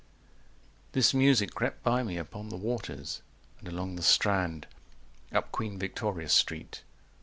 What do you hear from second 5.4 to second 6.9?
Queen Victoria Street.